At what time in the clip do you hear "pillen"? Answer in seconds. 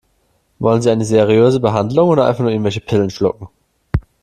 2.81-3.11